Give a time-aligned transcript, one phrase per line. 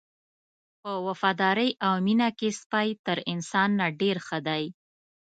[0.81, 4.63] په وفادارۍ او مینه کې سپی تر انسان نه ډېر ښه دی.